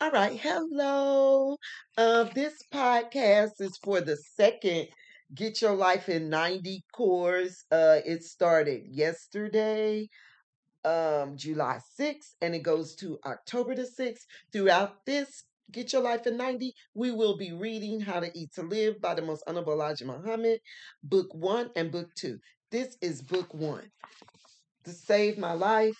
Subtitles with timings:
[0.00, 0.38] All right.
[0.38, 1.56] Hello.
[1.96, 4.86] Uh, this podcast is for the second
[5.34, 7.64] Get Your Life in 90 course.
[7.72, 10.08] Uh, it started yesterday,
[10.84, 14.24] um, July 6th, and it goes to October the 6th.
[14.52, 15.42] Throughout this
[15.72, 19.14] Get Your Life in 90, we will be reading How to Eat to Live by
[19.14, 20.60] the Most Honorable Elijah Muhammad,
[21.02, 22.38] book one and book two.
[22.70, 23.90] This is book one.
[24.84, 25.98] To save my life,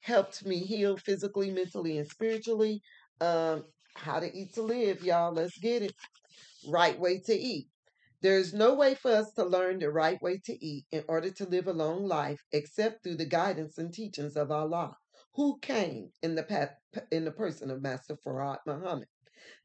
[0.00, 2.82] helped me heal physically, mentally, and spiritually.
[3.20, 3.64] Um,
[3.94, 5.32] how to eat to live, y'all.
[5.32, 5.94] Let's get it.
[6.66, 7.68] Right way to eat.
[8.20, 11.48] There's no way for us to learn the right way to eat in order to
[11.48, 14.96] live a long life except through the guidance and teachings of Allah,
[15.34, 16.74] who came in the path,
[17.12, 19.08] in the person of Master Fard Muhammad.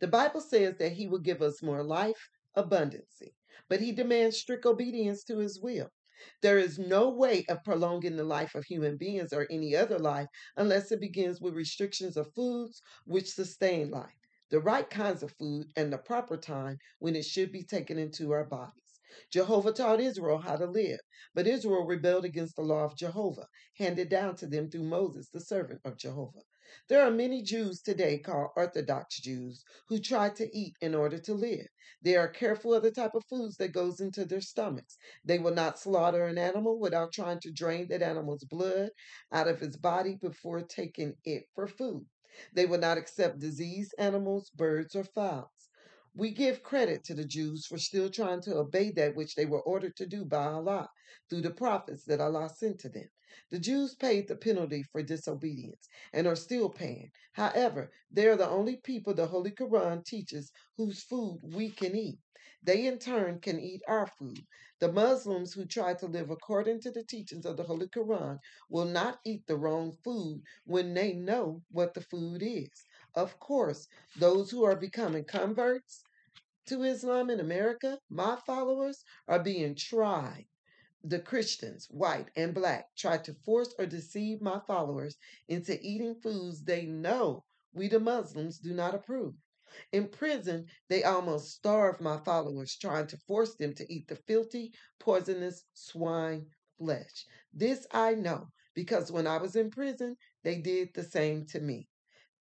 [0.01, 3.33] The Bible says that he will give us more life, abundancy,
[3.69, 5.89] but he demands strict obedience to his will.
[6.41, 10.27] There is no way of prolonging the life of human beings or any other life
[10.55, 14.13] unless it begins with restrictions of foods which sustain life,
[14.49, 18.31] the right kinds of food, and the proper time when it should be taken into
[18.31, 18.82] our bodies.
[19.31, 20.99] Jehovah taught Israel how to live,
[21.33, 23.47] but Israel rebelled against the law of Jehovah,
[23.77, 26.43] handed down to them through Moses, the servant of Jehovah.
[26.87, 31.33] There are many Jews today called Orthodox Jews who try to eat in order to
[31.33, 31.67] live.
[32.01, 34.97] They are careful of the type of foods that goes into their stomachs.
[35.23, 38.89] They will not slaughter an animal without trying to drain that animal's blood
[39.31, 42.05] out of its body before taking it for food.
[42.53, 45.62] They will not accept diseased animals, birds, or fowls.
[46.15, 49.63] We give credit to the Jews for still trying to obey that which they were
[49.63, 50.87] ordered to do by Allah
[51.27, 53.09] through the prophets that Allah sent to them.
[53.49, 57.11] The Jews paid the penalty for disobedience and are still paying.
[57.31, 62.19] However, they are the only people the Holy Quran teaches whose food we can eat.
[62.61, 64.45] They in turn can eat our food.
[64.79, 68.37] The Muslims who try to live according to the teachings of the Holy Quran
[68.69, 72.85] will not eat the wrong food when they know what the food is.
[73.15, 73.87] Of course,
[74.17, 76.02] those who are becoming converts
[76.67, 80.45] to Islam in America, my followers, are being tried
[81.03, 85.17] the Christians, white and black, try to force or deceive my followers
[85.49, 89.35] into eating foods they know we, the Muslims, do not approve.
[89.91, 94.71] In prison, they almost starve my followers, trying to force them to eat the filthy,
[94.99, 96.45] poisonous swine
[96.77, 97.25] flesh.
[97.53, 101.87] This I know because when I was in prison, they did the same to me.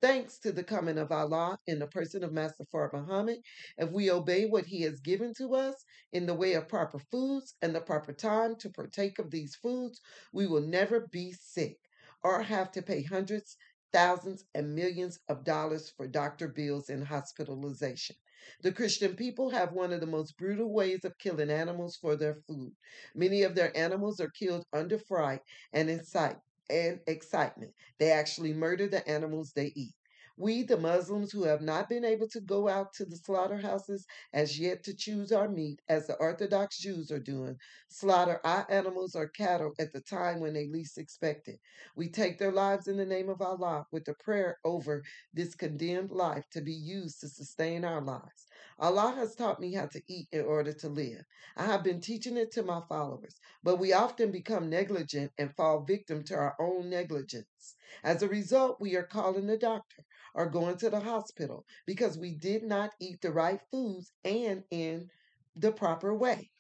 [0.02, 3.38] Thanks to the coming of Allah in the person of Master Fard Muhammad,
[3.78, 7.54] if we obey what He has given to us in the way of proper foods
[7.62, 10.00] and the proper time to partake of these foods,
[10.32, 11.78] we will never be sick
[12.24, 13.56] or have to pay hundreds,
[13.92, 18.16] thousands, and millions of dollars for doctor bills and hospitalization.
[18.60, 22.42] The Christian people have one of the most brutal ways of killing animals for their
[22.48, 22.72] food.
[23.14, 25.42] Many of their animals are killed under fright
[25.72, 26.38] and in sight
[26.70, 27.72] and excitement.
[27.98, 29.94] They actually murder the animals they eat.
[30.38, 34.58] We, the Muslims who have not been able to go out to the slaughterhouses as
[34.58, 37.56] yet to choose our meat, as the Orthodox Jews are doing,
[37.88, 41.60] slaughter our animals or cattle at the time when they least expect it.
[41.96, 45.02] We take their lives in the name of Allah with a prayer over
[45.34, 48.46] this condemned life to be used to sustain our lives.
[48.78, 51.24] Allah has taught me how to eat in order to live.
[51.56, 55.80] I have been teaching it to my followers, but we often become negligent and fall
[55.82, 57.76] victim to our own negligence.
[58.02, 62.34] As a result, we are calling the doctor or going to the hospital because we
[62.34, 65.10] did not eat the right foods and in
[65.56, 66.50] the proper way.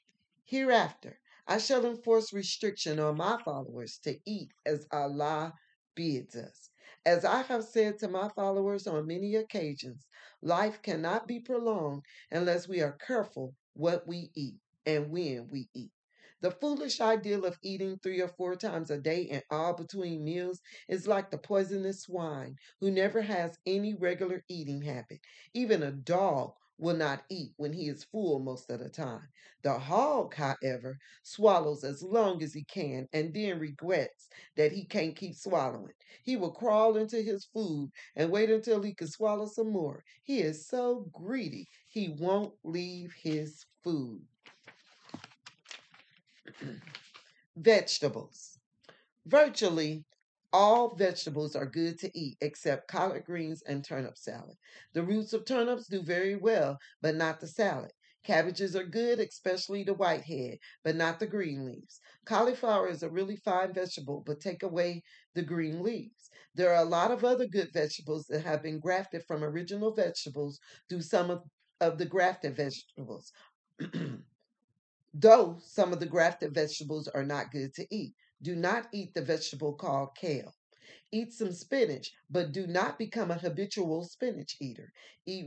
[0.44, 5.54] Hereafter, I shall enforce restriction on my followers to eat as Allah
[5.94, 6.70] bids us.
[7.04, 10.06] As I have said to my followers on many occasions,
[10.40, 15.90] life cannot be prolonged unless we are careful what we eat and when we eat.
[16.42, 20.60] The foolish ideal of eating three or four times a day and all between meals
[20.88, 25.20] is like the poisonous swine who never has any regular eating habit.
[25.54, 29.28] Even a dog will not eat when he is full most of the time.
[29.62, 35.14] The hog, however, swallows as long as he can and then regrets that he can't
[35.14, 35.92] keep swallowing.
[36.24, 40.02] He will crawl into his food and wait until he can swallow some more.
[40.24, 44.20] He is so greedy, he won't leave his food.
[47.56, 48.58] Vegetables.
[49.26, 50.04] Virtually
[50.52, 54.56] all vegetables are good to eat except collard greens and turnip salad.
[54.92, 57.92] The roots of turnips do very well, but not the salad.
[58.24, 62.00] Cabbages are good, especially the white head, but not the green leaves.
[62.24, 65.02] Cauliflower is a really fine vegetable, but take away
[65.34, 66.30] the green leaves.
[66.54, 70.60] There are a lot of other good vegetables that have been grafted from original vegetables
[70.88, 71.42] through some of,
[71.80, 73.32] of the grafted vegetables.
[75.14, 79.22] Though some of the grafted vegetables are not good to eat, do not eat the
[79.22, 80.54] vegetable called kale.
[81.12, 84.92] Eat some spinach, but do not become a habitual spinach eater.
[85.26, 85.46] Eat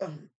[0.00, 0.30] um,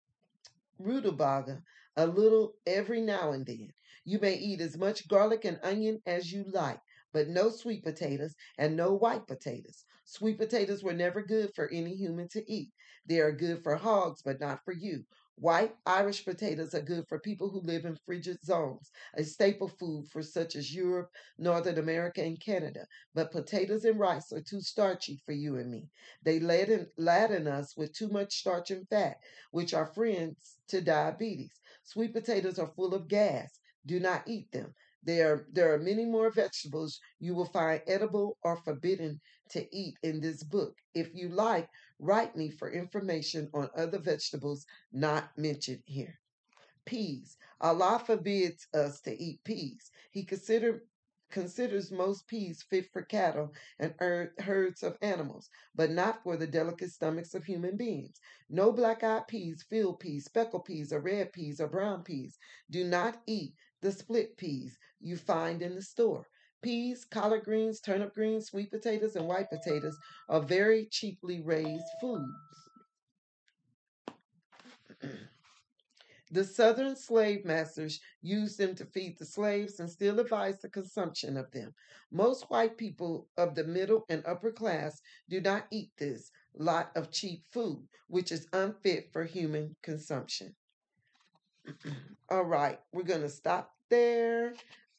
[0.79, 1.61] rutabaga
[1.95, 3.73] a little every now and then.
[4.05, 6.79] You may eat as much garlic and onion as you like,
[7.13, 9.85] but no sweet potatoes and no white potatoes.
[10.05, 12.71] Sweet potatoes were never good for any human to eat.
[13.05, 15.05] They are good for hogs, but not for you.
[15.41, 20.07] White Irish potatoes are good for people who live in frigid zones, a staple food
[20.11, 21.09] for such as Europe,
[21.39, 22.85] Northern America, and Canada.
[23.15, 25.89] But potatoes and rice are too starchy for you and me.
[26.21, 29.17] They laden, laden us with too much starch and fat,
[29.49, 31.59] which are friends to diabetes.
[31.85, 33.59] Sweet potatoes are full of gas.
[33.83, 34.75] Do not eat them.
[35.03, 39.19] There, there are many more vegetables you will find edible or forbidden
[39.49, 40.77] to eat in this book.
[40.93, 41.69] If you like,
[41.99, 46.19] write me for information on other vegetables not mentioned here.
[46.85, 47.37] Peas.
[47.61, 49.91] Allah forbids us to eat peas.
[50.11, 50.83] He consider,
[51.31, 53.93] considers most peas fit for cattle and
[54.39, 58.19] herds of animals, but not for the delicate stomachs of human beings.
[58.49, 62.37] No black eyed peas, field peas, speckled peas, or red peas, or brown peas.
[62.69, 66.27] Do not eat the split peas you find in the store.
[66.61, 69.97] Peas, collard greens, turnip greens, sweet potatoes, and white potatoes
[70.29, 72.31] are very cheaply raised foods.
[76.31, 81.35] the southern slave masters used them to feed the slaves and still advise the consumption
[81.35, 81.73] of them.
[82.11, 87.11] Most white people of the middle and upper class do not eat this lot of
[87.11, 90.53] cheap food, which is unfit for human consumption.
[92.29, 94.53] All right, we're going to stop there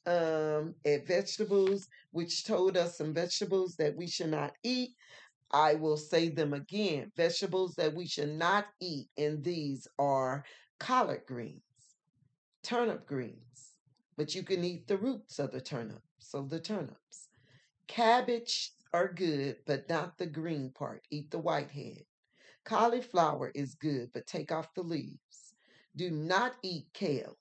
[0.06, 4.90] um, at vegetables, which told us some vegetables that we should not eat.
[5.52, 7.12] I will say them again.
[7.16, 10.44] Vegetables that we should not eat, and these are
[10.81, 11.62] collard greens,
[12.62, 13.76] turnip greens,
[14.16, 17.28] but you can eat the roots of the turnip, so the turnips.
[17.87, 21.02] Cabbage are good, but not the green part.
[21.10, 22.05] Eat the white head.
[22.64, 25.55] Cauliflower is good, but take off the leaves.
[25.96, 27.37] Do not eat kale.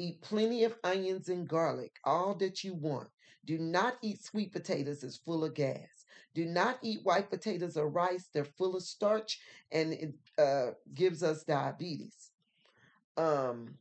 [0.00, 3.08] Eat plenty of onions and garlic, all that you want.
[3.44, 6.06] Do not eat sweet potatoes, it's full of gas.
[6.32, 9.40] Do not eat white potatoes or rice, they're full of starch
[9.72, 12.30] and it uh, gives us diabetes.
[13.18, 13.74] Um,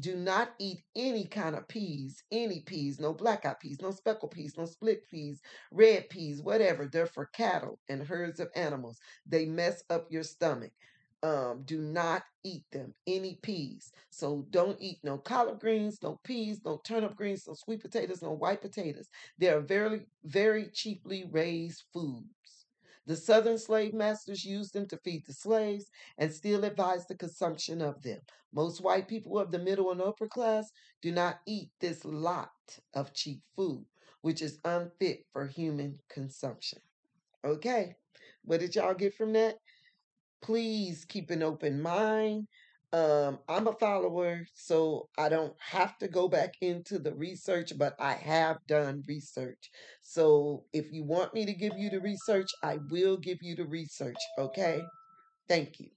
[0.00, 4.30] do not eat any kind of peas, any peas, no black eyed peas, no speckled
[4.32, 6.86] peas, no split peas, red peas, whatever.
[6.86, 9.00] They're for cattle and herds of animals.
[9.26, 10.72] They mess up your stomach
[11.22, 13.92] um, do not eat them, any peas.
[14.10, 18.32] So don't eat no collard greens, no peas, no turnip greens, no sweet potatoes, no
[18.32, 19.08] white potatoes.
[19.38, 22.66] They are very, very cheaply raised foods.
[23.06, 27.82] The southern slave masters used them to feed the slaves and still advise the consumption
[27.82, 28.20] of them.
[28.52, 30.70] Most white people of the middle and upper class
[31.00, 32.50] do not eat this lot
[32.94, 33.84] of cheap food,
[34.20, 36.80] which is unfit for human consumption.
[37.44, 37.96] Okay,
[38.44, 39.56] what did y'all get from that?
[40.42, 42.46] Please keep an open mind.
[42.92, 47.94] Um, I'm a follower, so I don't have to go back into the research, but
[47.98, 49.70] I have done research.
[50.02, 53.64] So if you want me to give you the research, I will give you the
[53.64, 54.82] research, okay?
[55.48, 55.88] Thank you.